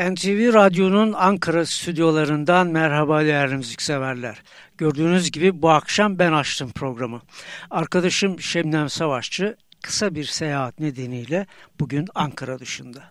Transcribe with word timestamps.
NTV 0.00 0.54
Radyo'nun 0.54 1.12
Ankara 1.12 1.66
stüdyolarından 1.66 2.66
merhaba 2.66 3.24
değerli 3.24 3.56
müzikseverler. 3.56 4.42
Gördüğünüz 4.78 5.30
gibi 5.30 5.62
bu 5.62 5.70
akşam 5.70 6.18
ben 6.18 6.32
açtım 6.32 6.72
programı. 6.72 7.22
Arkadaşım 7.70 8.40
Şebnem 8.40 8.88
Savaşçı 8.88 9.56
kısa 9.82 10.14
bir 10.14 10.24
seyahat 10.24 10.78
nedeniyle 10.78 11.46
bugün 11.80 12.06
Ankara 12.14 12.58
dışında. 12.58 13.10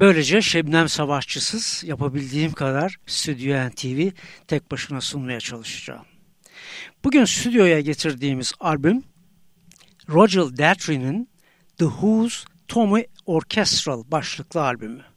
Böylece 0.00 0.42
Şebnem 0.42 0.88
Savaşçısız 0.88 1.84
yapabildiğim 1.86 2.52
kadar 2.52 2.96
Stüdyo 3.06 3.68
NTV 3.68 4.10
tek 4.48 4.70
başına 4.70 5.00
sunmaya 5.00 5.40
çalışacağım. 5.40 6.04
Bugün 7.04 7.24
stüdyoya 7.24 7.80
getirdiğimiz 7.80 8.52
albüm 8.60 9.02
Roger 10.08 10.42
Daltrey'nin 10.58 11.28
The 11.78 11.84
Who's 11.84 12.44
Tommy 12.68 13.06
Orchestral 13.26 14.04
başlıklı 14.10 14.62
albümü. 14.62 15.11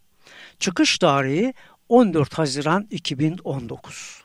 Çıkış 0.59 0.97
tarihi 0.97 1.53
14 1.89 2.33
Haziran 2.33 2.87
2019. 2.91 4.23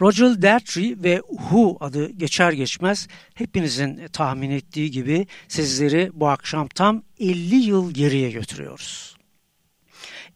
Roger 0.00 0.42
Daltrey 0.42 0.96
ve 1.02 1.22
Who 1.28 1.76
adı 1.80 2.10
geçer 2.10 2.52
geçmez 2.52 3.08
hepinizin 3.34 4.08
tahmin 4.12 4.50
ettiği 4.50 4.90
gibi 4.90 5.26
sizleri 5.48 6.10
bu 6.14 6.28
akşam 6.28 6.68
tam 6.68 7.02
50 7.20 7.54
yıl 7.54 7.94
geriye 7.94 8.30
götürüyoruz. 8.30 9.16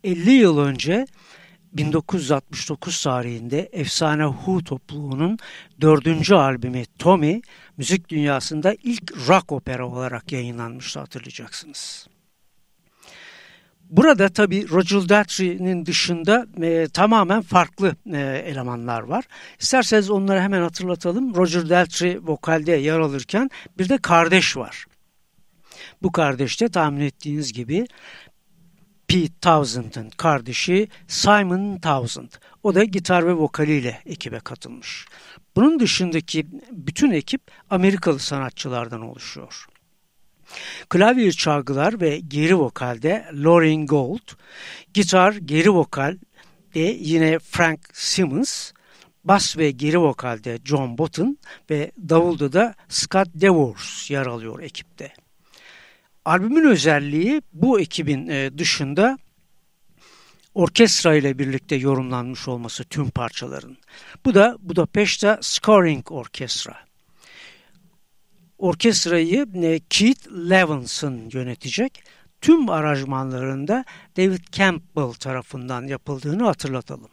50 0.04 0.30
yıl 0.30 0.58
önce 0.58 1.06
1969 1.72 3.02
tarihinde 3.02 3.68
efsane 3.72 4.24
Who 4.24 4.64
topluluğunun 4.64 5.38
dördüncü 5.80 6.34
albümü 6.34 6.84
Tommy 6.98 7.42
müzik 7.76 8.08
dünyasında 8.08 8.74
ilk 8.82 9.28
rock 9.28 9.52
opera 9.52 9.88
olarak 9.88 10.32
yayınlanmıştı 10.32 11.00
hatırlayacaksınız. 11.00 12.06
Burada 13.92 14.28
tabi 14.28 14.68
Roger 14.68 15.08
Daltrey'nin 15.08 15.86
dışında 15.86 16.46
e, 16.62 16.88
tamamen 16.88 17.42
farklı 17.42 17.96
e, 18.12 18.18
elemanlar 18.46 19.00
var. 19.00 19.24
İsterseniz 19.60 20.10
onları 20.10 20.40
hemen 20.40 20.62
hatırlatalım. 20.62 21.34
Roger 21.34 21.68
Daltrey 21.68 22.18
vokalde 22.22 22.72
yer 22.72 22.98
alırken 22.98 23.50
bir 23.78 23.88
de 23.88 23.98
kardeş 23.98 24.56
var. 24.56 24.84
Bu 26.02 26.12
kardeş 26.12 26.60
de 26.60 26.68
tahmin 26.68 27.00
ettiğiniz 27.00 27.52
gibi 27.52 27.86
Pete 29.08 29.34
Townsend'ın 29.40 30.10
kardeşi 30.10 30.88
Simon 31.08 31.78
Townsend. 31.78 32.30
O 32.62 32.74
da 32.74 32.84
gitar 32.84 33.26
ve 33.26 33.32
vokaliyle 33.32 34.02
ekibe 34.06 34.40
katılmış. 34.40 35.06
Bunun 35.56 35.80
dışındaki 35.80 36.46
bütün 36.70 37.10
ekip 37.10 37.42
Amerikalı 37.70 38.18
sanatçılardan 38.18 39.00
oluşuyor. 39.00 39.66
Klavye 40.88 41.32
çalgılar 41.32 42.00
ve 42.00 42.20
geri 42.28 42.58
vokalde 42.58 43.24
Lauren 43.32 43.86
Gold, 43.86 44.28
gitar 44.94 45.34
geri 45.34 45.70
vokal 45.70 46.16
de 46.74 46.96
yine 47.00 47.38
Frank 47.38 47.80
Simmons, 47.92 48.72
bas 49.24 49.58
ve 49.58 49.70
geri 49.70 50.00
vokalde 50.00 50.58
John 50.64 50.98
Botton 50.98 51.38
ve 51.70 51.92
davulda 52.08 52.52
da 52.52 52.74
Scott 52.88 53.28
Devors 53.34 54.10
yer 54.10 54.26
alıyor 54.26 54.60
ekipte. 54.60 55.12
Albümün 56.24 56.64
özelliği 56.64 57.42
bu 57.52 57.80
ekibin 57.80 58.28
e, 58.28 58.58
dışında 58.58 59.18
orkestra 60.54 61.14
ile 61.14 61.38
birlikte 61.38 61.76
yorumlanmış 61.76 62.48
olması 62.48 62.84
tüm 62.84 63.10
parçaların. 63.10 63.76
Bu 64.24 64.34
da 64.34 64.56
Budapest'te 64.60 65.38
Scoring 65.40 66.12
Orkestra. 66.12 66.91
Orkestrayı 68.62 69.46
e, 69.54 69.80
Keith 69.90 70.28
Levinson 70.50 71.30
yönetecek. 71.32 72.04
Tüm 72.40 72.70
aranjmanlarında 72.70 73.84
David 74.16 74.44
Campbell 74.52 75.12
tarafından 75.12 75.86
yapıldığını 75.86 76.44
hatırlatalım. 76.44 77.10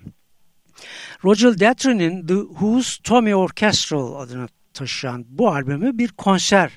Roger 1.23 1.59
Daltrey'nin 1.59 2.27
The 2.27 2.33
Who's 2.33 2.97
Tommy 2.97 3.35
Orchestral 3.35 4.15
adını 4.15 4.47
taşıyan 4.73 5.25
bu 5.29 5.49
albümü 5.49 5.97
bir 5.97 6.07
konser 6.07 6.71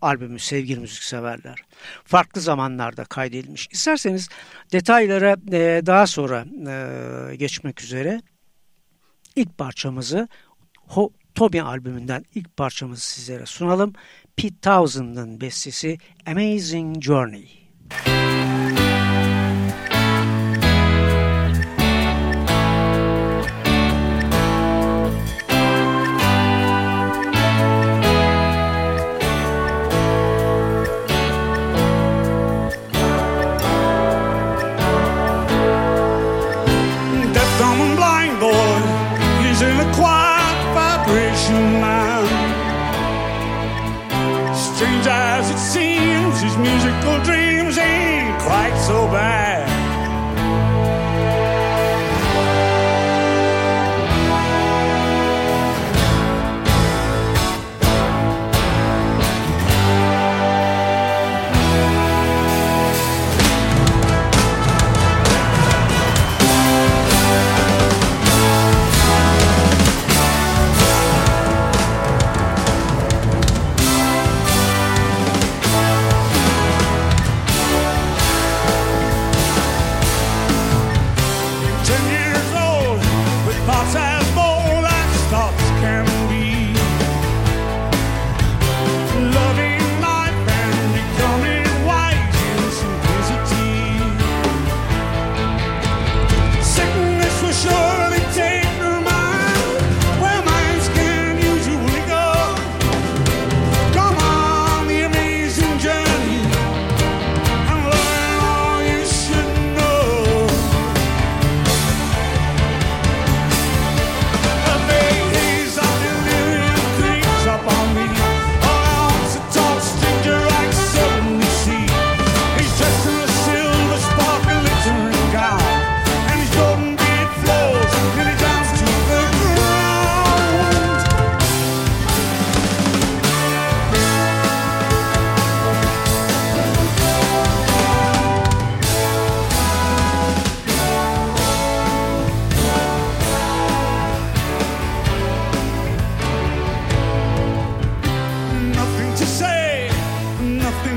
albümü 0.00 0.38
sevgili 0.38 0.80
müzikseverler. 0.80 1.58
Farklı 2.04 2.40
zamanlarda 2.40 3.04
kaydedilmiş. 3.04 3.68
İsterseniz 3.72 4.28
detaylara 4.72 5.36
e, 5.52 5.82
daha 5.86 6.06
sonra 6.06 6.44
e, 6.68 7.36
geçmek 7.36 7.82
üzere 7.82 8.22
ilk 9.36 9.58
parçamızı 9.58 10.28
Toby 11.36 11.60
albümünden 11.60 12.24
ilk 12.34 12.56
parçamızı 12.56 13.02
sizlere 13.02 13.46
sunalım. 13.46 13.92
Pete 14.36 14.56
Townsend'ın 14.62 15.40
bestesi 15.40 15.98
Amazing 16.26 17.02
Journey. 17.02 17.48
Müzik 18.06 18.55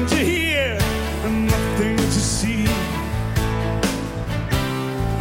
to 0.09 0.15
hear 0.15 0.77
and 1.25 1.45
nothing 1.47 1.97
to 1.97 2.21
see. 2.35 2.63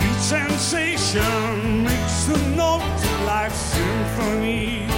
Each 0.07 0.23
sensation 0.37 1.85
makes 1.85 2.25
the 2.25 2.39
note 2.57 2.83
of 2.83 3.25
life's 3.25 3.57
symphony. 3.57 4.98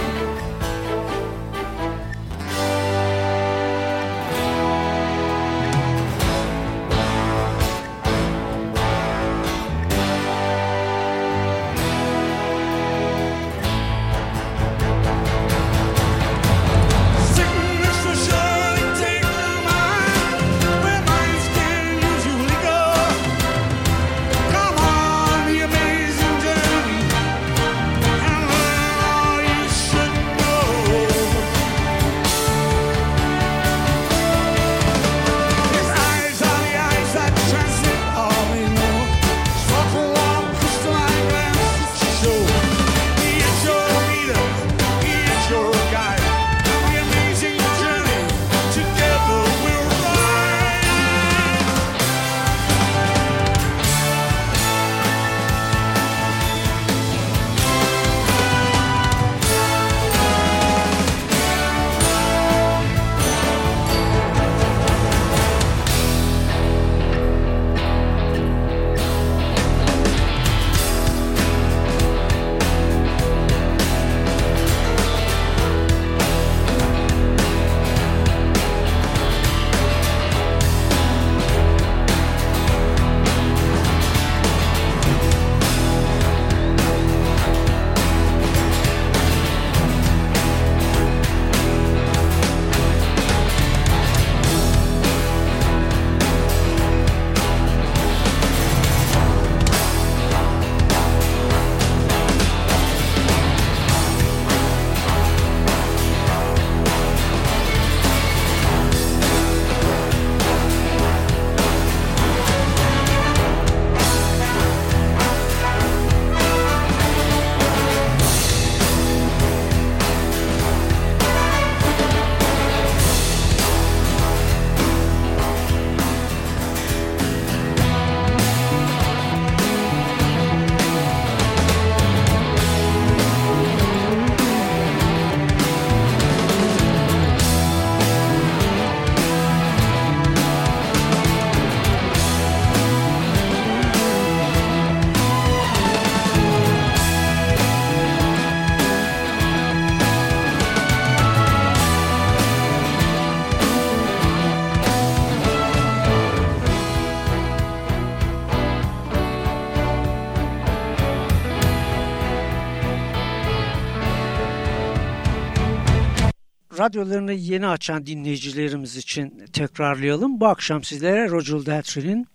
Radyolarını 166.81 167.33
yeni 167.33 167.67
açan 167.67 168.07
dinleyicilerimiz 168.07 168.97
için 168.97 169.47
tekrarlayalım. 169.53 170.41
Bu 170.41 170.47
akşam 170.47 170.85
sizlere 170.85 171.29
Roger 171.29 171.67
Daltrey'nin 171.67 172.27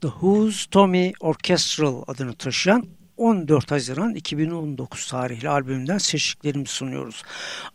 The 0.00 0.08
Who's 0.08 0.66
Tommy 0.66 1.12
Orchestral 1.20 2.02
adını 2.06 2.34
taşıyan 2.34 2.86
14 3.16 3.70
Haziran 3.70 4.14
2019 4.14 5.06
tarihli 5.06 5.48
albümünden 5.48 5.98
seçtiklerimizi 5.98 6.72
sunuyoruz. 6.72 7.22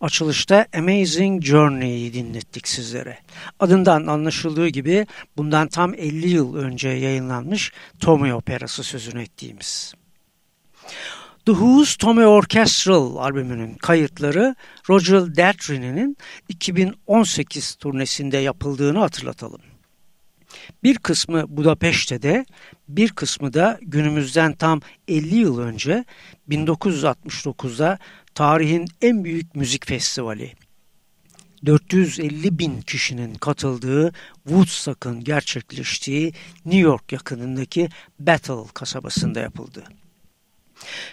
Açılışta 0.01 0.65
Amazing 0.75 1.43
Journey'yi 1.43 2.13
dinlettik 2.13 2.67
sizlere. 2.67 3.17
Adından 3.59 4.07
anlaşıldığı 4.07 4.67
gibi 4.67 5.07
bundan 5.37 5.67
tam 5.67 5.93
50 5.93 6.29
yıl 6.29 6.55
önce 6.55 6.89
yayınlanmış 6.89 7.71
Tommy 7.99 8.33
Operası 8.33 8.83
sözünü 8.83 9.21
ettiğimiz. 9.21 9.93
The 11.49 11.55
Who's 11.55 11.95
Tommy 11.95 12.25
Orchestral 12.25 13.15
albümünün 13.15 13.73
kayıtları 13.73 14.55
Roger 14.89 15.35
Daltrey'nin 15.35 16.17
2018 16.49 17.75
turnesinde 17.75 18.37
yapıldığını 18.37 18.99
hatırlatalım. 18.99 19.61
Bir 20.83 20.97
kısmı 20.97 21.57
Budapeşte'de, 21.57 22.45
bir 22.87 23.09
kısmı 23.09 23.53
da 23.53 23.79
günümüzden 23.81 24.53
tam 24.53 24.81
50 25.07 25.35
yıl 25.35 25.59
önce 25.59 26.05
1969'da 26.49 27.99
tarihin 28.35 28.87
en 29.01 29.23
büyük 29.23 29.55
müzik 29.55 29.87
festivali 29.87 30.53
450 31.65 32.59
bin 32.59 32.81
kişinin 32.81 33.35
katıldığı 33.35 34.11
Woodstock'ın 34.47 35.23
gerçekleştiği 35.23 36.33
New 36.65 36.79
York 36.79 37.11
yakınındaki 37.11 37.89
Bethel 38.19 38.63
kasabasında 38.73 39.39
yapıldı. 39.39 39.83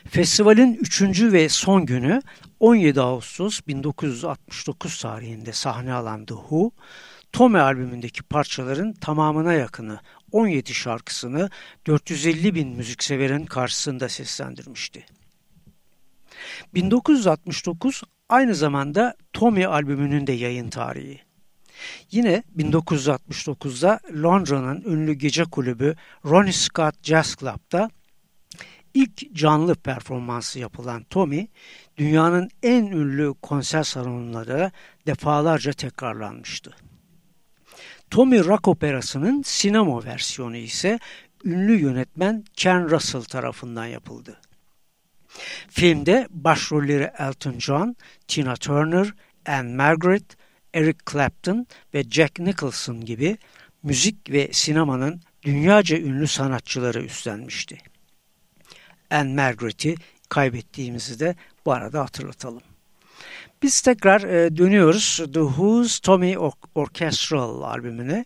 Festivalin 0.08 0.74
üçüncü 0.74 1.32
ve 1.32 1.48
son 1.48 1.86
günü 1.86 2.22
17 2.60 3.00
Ağustos 3.00 3.60
1969 3.66 5.00
tarihinde 5.00 5.52
sahne 5.52 5.92
alan 5.92 6.26
The 6.26 6.34
Who, 6.34 6.70
Tommy 7.32 7.60
albümündeki 7.60 8.22
parçaların 8.22 8.92
tamamına 8.92 9.52
yakını 9.52 10.00
17 10.32 10.74
şarkısını 10.74 11.50
450 11.86 12.54
bin 12.54 12.68
müzikseverin 12.68 13.46
karşısında 13.46 14.08
seslendirmişti. 14.08 15.06
1969 16.74 18.02
aynı 18.28 18.54
zamanda 18.54 19.14
Tommy 19.32 19.66
albümünün 19.66 20.26
de 20.26 20.32
yayın 20.32 20.70
tarihi. 20.70 21.20
Yine 22.10 22.42
1969'da 22.56 24.00
Londra'nın 24.22 24.82
ünlü 24.86 25.12
gece 25.12 25.44
kulübü 25.44 25.96
Ronnie 26.24 26.52
Scott 26.52 26.94
Jazz 27.02 27.36
Club'da 27.36 27.90
ilk 28.96 29.34
canlı 29.34 29.74
performansı 29.74 30.58
yapılan 30.58 31.04
Tommy, 31.04 31.48
dünyanın 31.96 32.50
en 32.62 32.86
ünlü 32.86 33.34
konser 33.42 33.82
salonlarında 33.82 34.70
defalarca 35.06 35.72
tekrarlanmıştı. 35.72 36.76
Tommy 38.10 38.44
Rock 38.44 38.68
Operası'nın 38.68 39.42
sinema 39.42 40.04
versiyonu 40.04 40.56
ise 40.56 40.98
ünlü 41.44 41.80
yönetmen 41.80 42.44
Ken 42.54 42.90
Russell 42.90 43.22
tarafından 43.22 43.86
yapıldı. 43.86 44.40
Filmde 45.68 46.26
başrolleri 46.30 47.10
Elton 47.18 47.58
John, 47.58 47.96
Tina 48.28 48.54
Turner, 48.54 49.14
Anne 49.46 49.74
Margaret, 49.74 50.36
Eric 50.74 50.98
Clapton 51.12 51.66
ve 51.94 52.02
Jack 52.02 52.38
Nicholson 52.38 53.04
gibi 53.04 53.38
müzik 53.82 54.30
ve 54.30 54.48
sinemanın 54.52 55.20
dünyaca 55.42 55.98
ünlü 55.98 56.26
sanatçıları 56.26 57.02
üstlenmişti. 57.02 57.78
Anne 59.10 59.34
Margaret'i 59.34 59.94
kaybettiğimizi 60.28 61.20
de 61.20 61.36
bu 61.66 61.72
arada 61.72 62.00
hatırlatalım. 62.00 62.62
Biz 63.62 63.80
tekrar 63.80 64.22
e, 64.22 64.56
dönüyoruz 64.56 65.16
The 65.16 65.40
Who's 65.40 66.00
Tommy 66.00 66.38
Or 66.38 66.52
Orchestral 66.74 67.62
albümüne. 67.62 68.24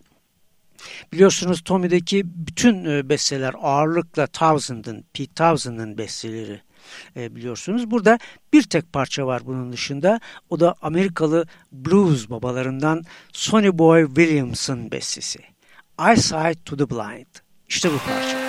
Biliyorsunuz 1.13 1.61
Tommy'deki 1.61 2.21
bütün 2.25 2.85
e, 2.85 3.09
besteler 3.09 3.55
ağırlıkla 3.61 4.27
Thousand'ın, 4.27 5.05
Pete 5.13 5.33
Townsend'ın 5.33 5.97
besteleri 5.97 6.61
e, 7.15 7.35
biliyorsunuz. 7.35 7.91
Burada 7.91 8.19
bir 8.53 8.63
tek 8.63 8.93
parça 8.93 9.27
var 9.27 9.41
bunun 9.45 9.71
dışında. 9.73 10.19
O 10.49 10.59
da 10.59 10.75
Amerikalı 10.81 11.45
blues 11.71 12.29
babalarından 12.29 13.03
Sonny 13.33 13.77
Boy 13.77 14.07
Williams'ın 14.07 14.91
bestesi. 14.91 15.39
Eyesight 16.07 16.65
to 16.65 16.77
the 16.77 16.89
Blind. 16.89 17.25
İşte 17.67 17.89
bu 17.93 17.97
parça. 17.97 18.40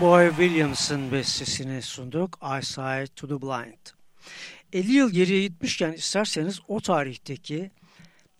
Boy 0.00 0.28
Williams'ın 0.28 1.12
bestesini 1.12 1.82
sunduk. 1.82 2.38
Eyesight 2.42 3.16
to 3.16 3.28
the 3.28 3.42
Blind. 3.42 3.86
50 4.72 4.92
yıl 4.92 5.10
geriye 5.10 5.42
gitmişken 5.42 5.92
isterseniz 5.92 6.60
o 6.68 6.80
tarihteki 6.80 7.70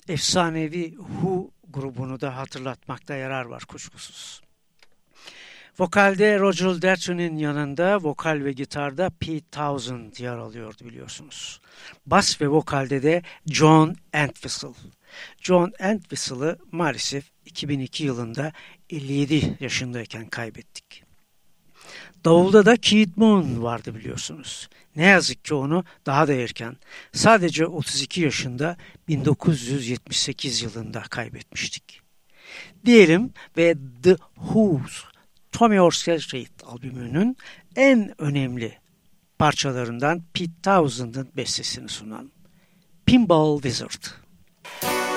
efsanevi 0.09 0.91
Who 0.91 1.51
grubunu 1.69 2.21
da 2.21 2.37
hatırlatmakta 2.37 3.15
yarar 3.15 3.45
var 3.45 3.65
kuşkusuz. 3.65 4.41
Vokalde 5.79 6.39
Roger 6.39 6.83
Daltrey'nin 6.83 7.37
yanında 7.37 7.97
vokal 8.03 8.45
ve 8.45 8.53
gitarda 8.53 9.11
Pete 9.21 9.51
Townsend 9.51 10.17
yer 10.19 10.37
alıyordu 10.37 10.85
biliyorsunuz. 10.85 11.61
Bas 12.07 12.41
ve 12.41 12.49
vokalde 12.49 13.03
de 13.03 13.23
John 13.47 13.97
Entwistle. 14.13 14.69
John 15.41 15.73
Entwistle'ı 15.79 16.59
maalesef 16.73 17.25
2002 17.45 18.05
yılında 18.05 18.53
57 18.91 19.57
yaşındayken 19.61 20.27
kaybettik. 20.27 21.08
Davulda 22.25 22.67
da 22.67 22.77
Keith 22.77 23.17
Moon 23.17 23.63
vardı 23.63 23.95
biliyorsunuz. 23.95 24.69
Ne 24.97 25.05
yazık 25.05 25.45
ki 25.45 25.55
onu 25.55 25.85
daha 26.07 26.29
da 26.29 26.33
erken, 26.33 26.77
sadece 27.13 27.67
32 27.67 28.21
yaşında 28.21 28.77
1978 29.09 30.63
yılında 30.63 31.03
kaybetmiştik. 31.03 32.01
Diyelim 32.85 33.31
ve 33.57 33.75
The 34.03 34.17
Who's 34.35 35.05
Tommy 35.53 35.81
Orchestrate 35.81 36.67
albümünün 36.67 37.37
en 37.77 38.23
önemli 38.23 38.79
parçalarından 39.39 40.23
Pete 40.33 40.53
Townsend'ın 40.63 41.29
bestesini 41.37 41.89
sunan 41.89 42.33
Pinball 43.07 43.63
Wizard. 43.63 44.03
Thank 44.81 45.08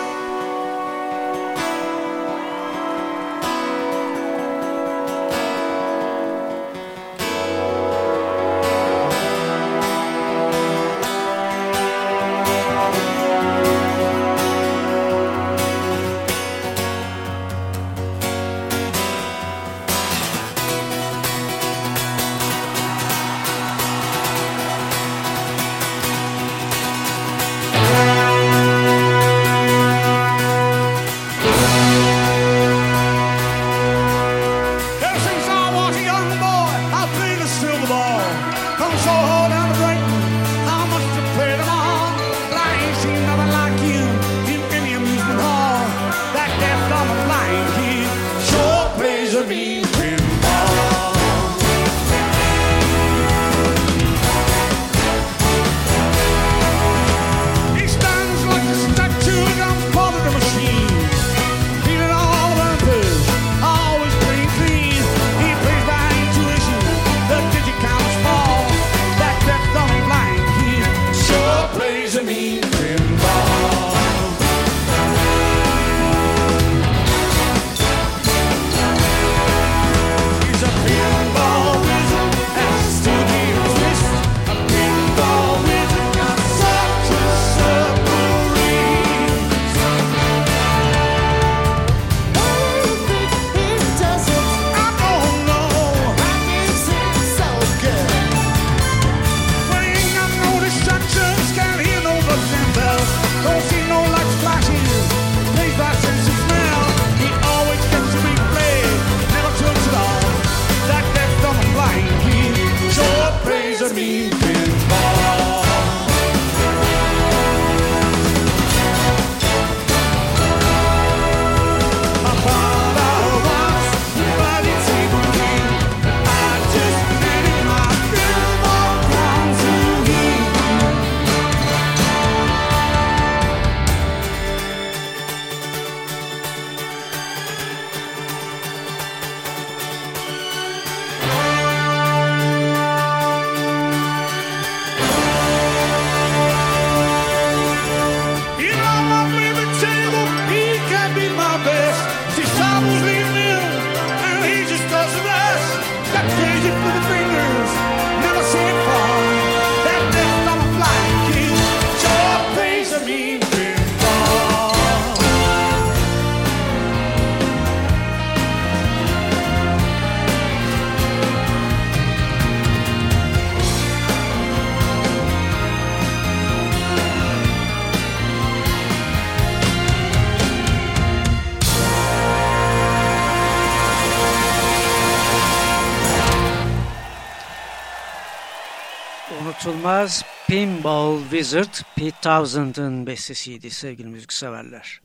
Wizard 191.31 191.73
Pete 191.95 192.17
Townsend'ın 192.21 193.07
bestesiydi 193.07 193.69
sevgili 193.69 194.07
müzikseverler. 194.07 195.01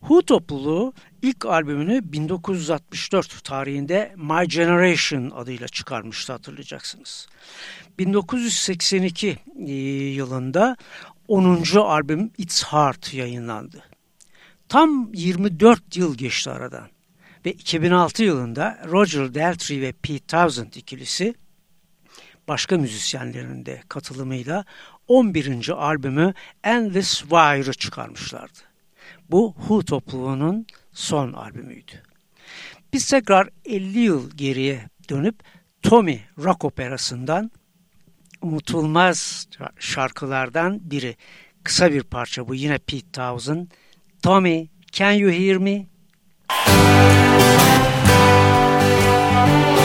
Who 0.00 0.22
topluluğu 0.22 0.92
ilk 1.22 1.46
albümünü 1.46 2.12
1964 2.12 3.44
tarihinde 3.44 4.14
My 4.16 4.48
Generation 4.48 5.30
adıyla 5.30 5.68
çıkarmıştı 5.68 6.32
hatırlayacaksınız. 6.32 7.28
1982 7.98 9.38
e, 9.66 9.72
yılında 9.72 10.76
10. 11.28 11.64
albüm 11.76 12.30
It's 12.38 12.62
Hard 12.62 13.12
yayınlandı. 13.12 13.82
Tam 14.68 15.14
24 15.14 15.96
yıl 15.96 16.16
geçti 16.16 16.50
aradan 16.50 16.88
ve 17.46 17.52
2006 17.52 18.22
yılında 18.22 18.78
Roger 18.86 19.34
Daltrey 19.34 19.80
ve 19.80 19.92
Pete 19.92 20.26
Townsend 20.26 20.72
ikilisi 20.72 21.34
başka 22.48 22.78
müzisyenlerin 22.78 23.66
de 23.66 23.82
katılımıyla 23.88 24.64
11. 25.08 25.68
albümü 25.68 26.34
Endless 26.64 27.20
Wire'ı 27.20 27.72
çıkarmışlardı. 27.72 28.58
Bu 29.30 29.54
Who 29.58 29.84
topluluğunun 29.84 30.66
son 30.92 31.32
albümüydü. 31.32 32.02
Biz 32.92 33.10
tekrar 33.10 33.48
50 33.64 33.98
yıl 33.98 34.30
geriye 34.30 34.88
dönüp 35.10 35.36
Tommy 35.82 36.20
rock 36.38 36.64
operasından 36.64 37.50
unutulmaz 38.42 39.48
şarkılardan 39.78 40.90
biri. 40.90 41.16
Kısa 41.64 41.92
bir 41.92 42.02
parça 42.02 42.48
bu 42.48 42.54
yine 42.54 42.78
Pete 42.78 43.10
Townsend. 43.12 43.66
Tommy, 44.22 44.68
can 44.92 45.12
you 45.12 45.30
hear 45.30 45.56
me? 45.56 45.86
Tommy, 49.36 49.77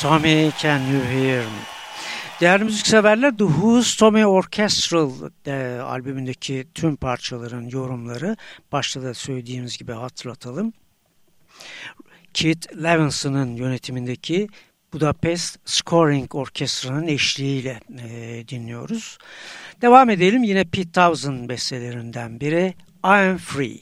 Tommy 0.00 0.50
Can 0.58 0.78
You 0.78 1.02
Hear 1.02 1.44
Me? 1.44 1.62
Değerli 2.40 2.64
müzikseverler 2.64 3.30
The 3.30 3.44
Who's 3.44 3.96
Tommy 3.96 4.26
Orchestral 4.26 5.10
e, 5.46 5.80
albümündeki 5.80 6.66
tüm 6.74 6.96
parçaların 6.96 7.68
yorumları 7.68 8.36
başta 8.72 9.02
da 9.02 9.14
söylediğimiz 9.14 9.78
gibi 9.78 9.92
hatırlatalım. 9.92 10.72
Keith 12.34 12.82
Levinson'ın 12.82 13.56
yönetimindeki 13.56 14.48
Budapest 14.92 15.58
Scoring 15.64 16.34
Orkestra'nın 16.34 17.06
eşliğiyle 17.06 17.80
e, 17.98 18.44
dinliyoruz. 18.48 19.18
Devam 19.82 20.10
edelim 20.10 20.42
yine 20.42 20.64
Pete 20.64 20.92
Townsend 20.92 21.48
bestelerinden 21.48 22.40
biri 22.40 22.74
I 23.04 23.08
Am 23.08 23.38
Free. 23.38 23.80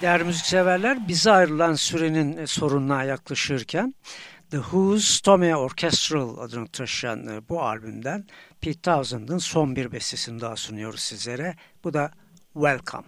Değerli 0.00 0.24
müzikseverler 0.24 1.08
bize 1.08 1.30
ayrılan 1.30 1.74
sürenin 1.74 2.36
e, 2.36 2.46
sorununa 2.46 3.04
yaklaşırken 3.04 3.94
The 4.50 4.56
Who's 4.56 5.20
Tommy 5.20 5.56
Orchestral 5.56 6.38
adını 6.38 6.68
taşıyan 6.68 7.26
e, 7.26 7.48
bu 7.48 7.62
albümden 7.62 8.24
Pete 8.60 8.80
Townsend'ın 8.80 9.38
son 9.38 9.76
bir 9.76 9.92
bestesini 9.92 10.40
daha 10.40 10.56
sunuyoruz 10.56 11.00
sizlere. 11.00 11.56
Bu 11.84 11.94
da 11.94 12.10
Welcome. 12.52 13.04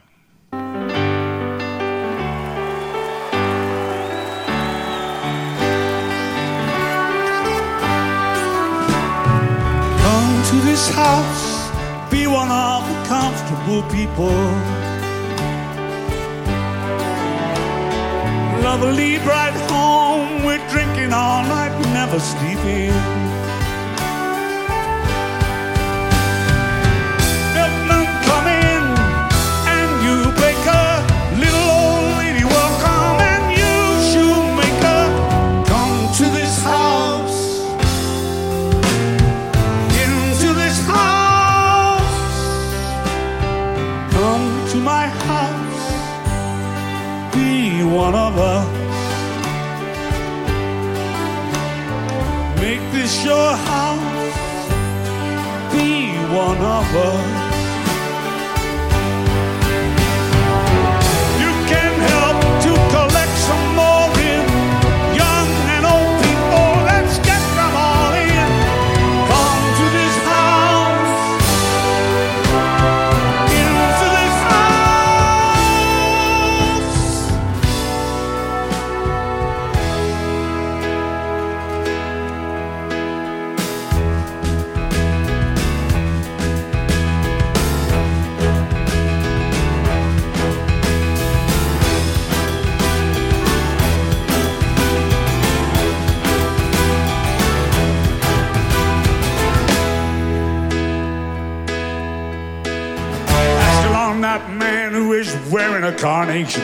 Come 10.02 10.42
to 10.50 10.66
this 10.70 10.90
house, 10.96 11.70
be 12.12 12.28
one 12.28 12.50
of 12.50 12.84
the 12.88 13.08
comfortable 13.08 13.82
people. 13.82 14.81
Lovely 18.62 19.18
bright 19.18 19.54
home, 19.68 20.44
we're 20.44 20.64
drinking 20.70 21.12
all 21.12 21.42
night, 21.42 21.76
never 21.92 22.20
sleeping. 22.20 23.31
A. 106.02 106.62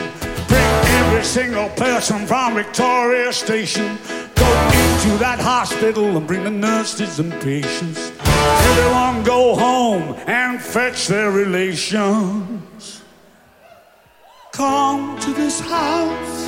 Bring 0.49 0.61
every 0.99 1.23
single 1.23 1.69
person 1.69 2.27
from 2.27 2.55
Victoria 2.55 3.31
Station. 3.31 3.97
Go 4.35 4.51
into 4.83 5.17
that 5.17 5.39
hospital 5.39 6.17
and 6.17 6.27
bring 6.27 6.43
the 6.43 6.51
nurses 6.51 7.19
and 7.19 7.31
patients. 7.41 8.11
Everyone 8.19 9.23
go 9.23 9.55
home 9.55 10.15
and 10.27 10.61
fetch 10.61 11.07
their 11.07 11.31
relations. 11.31 13.01
Come 14.51 15.17
to 15.19 15.31
this 15.31 15.61
house, 15.61 16.43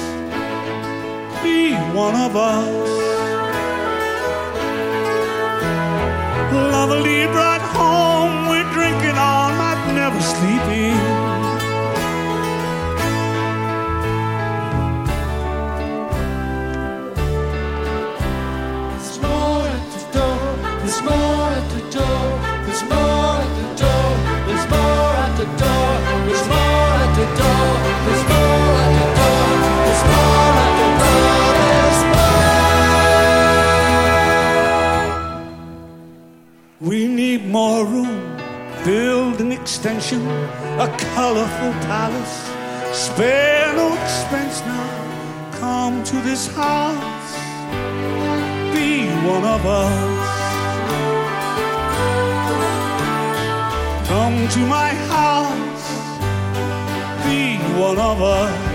be 1.41 1.73
one 1.95 2.15
of 2.15 2.35
us. 2.35 2.89
Lovely 6.51 7.25
bright 7.27 7.61
home, 7.61 8.20
a 40.81 40.87
colorful 41.13 41.73
palace. 41.85 42.37
Spare 42.91 43.73
no 43.75 43.93
expense 43.93 44.61
now. 44.61 45.51
Come 45.59 46.03
to 46.03 46.15
this 46.21 46.47
house, 46.47 47.35
be 48.73 49.07
one 49.27 49.43
of 49.43 49.65
us. 49.65 50.20
Come 54.11 54.45
to 54.49 54.59
my 54.65 54.89
house, 55.07 55.87
be 57.23 57.55
one 57.79 57.97
of 57.97 58.21
us. 58.21 58.70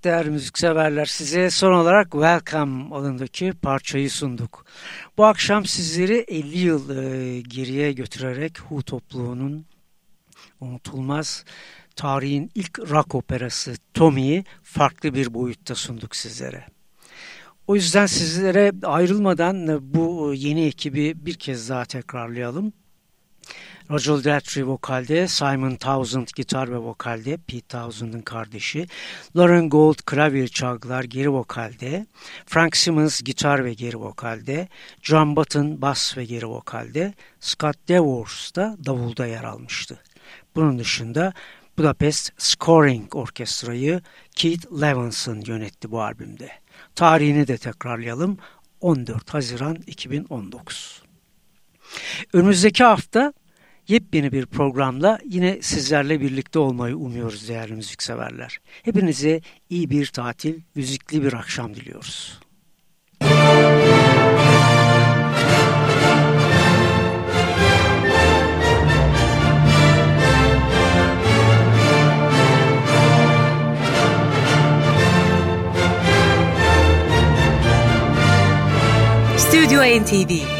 Evet 0.00 0.04
değerli 0.04 0.30
müzikseverler 0.30 1.04
size 1.04 1.50
son 1.50 1.72
olarak 1.72 2.12
Welcome 2.12 2.94
adındaki 2.94 3.52
parçayı 3.52 4.10
sunduk. 4.10 4.64
Bu 5.18 5.24
akşam 5.24 5.64
sizleri 5.64 6.24
50 6.28 6.58
yıl 6.58 6.90
e, 6.90 7.40
geriye 7.40 7.92
götürerek 7.92 8.60
Hu 8.60 8.82
topluluğunun 8.82 9.66
unutulmaz 10.60 11.44
tarihin 11.96 12.50
ilk 12.54 12.78
rock 12.78 13.14
operası 13.14 13.74
Tommy'yi 13.94 14.44
farklı 14.62 15.14
bir 15.14 15.34
boyutta 15.34 15.74
sunduk 15.74 16.16
sizlere. 16.16 16.64
O 17.66 17.74
yüzden 17.74 18.06
sizlere 18.06 18.72
ayrılmadan 18.82 19.68
e, 19.68 19.94
bu 19.94 20.34
yeni 20.34 20.66
ekibi 20.66 21.26
bir 21.26 21.34
kez 21.34 21.68
daha 21.68 21.84
tekrarlayalım. 21.84 22.72
Roger 23.90 24.24
Daltrey 24.24 24.66
vokalde, 24.66 25.28
Simon 25.28 25.76
Townsend 25.76 26.28
gitar 26.36 26.70
ve 26.70 26.76
vokalde, 26.76 27.36
Pete 27.36 27.68
Townsend'ın 27.68 28.22
kardeşi, 28.22 28.86
Lauren 29.36 29.68
Gold 29.68 29.98
klavye 30.06 30.48
çalgılar 30.48 31.04
geri 31.04 31.32
vokalde, 31.32 32.06
Frank 32.46 32.76
Simmons 32.76 33.22
gitar 33.22 33.64
ve 33.64 33.74
geri 33.74 33.96
vokalde, 33.96 34.68
John 35.02 35.36
Button 35.36 35.82
bas 35.82 36.16
ve 36.16 36.24
geri 36.24 36.46
vokalde, 36.46 37.14
Scott 37.40 37.88
Devors 37.88 38.54
da 38.54 38.76
davulda 38.86 39.26
yer 39.26 39.44
almıştı. 39.44 39.98
Bunun 40.54 40.78
dışında 40.78 41.32
Budapest 41.78 42.32
Scoring 42.38 43.16
Orkestra'yı 43.16 44.00
Keith 44.36 44.80
Levinson 44.80 45.42
yönetti 45.46 45.90
bu 45.90 46.02
albümde. 46.02 46.50
Tarihini 46.94 47.48
de 47.48 47.58
tekrarlayalım. 47.58 48.38
14 48.80 49.34
Haziran 49.34 49.78
2019. 49.86 51.02
Önümüzdeki 52.32 52.84
hafta 52.84 53.32
yepyeni 53.90 54.32
bir 54.32 54.46
programla 54.46 55.18
yine 55.24 55.62
sizlerle 55.62 56.20
birlikte 56.20 56.58
olmayı 56.58 56.96
umuyoruz 56.96 57.48
değerli 57.48 57.72
müzikseverler. 57.72 58.58
Hepinize 58.82 59.40
iyi 59.70 59.90
bir 59.90 60.06
tatil, 60.06 60.54
müzikli 60.74 61.24
bir 61.24 61.32
akşam 61.32 61.74
diliyoruz. 61.74 62.40
Stüdyo 79.36 80.02
NTV 80.02 80.59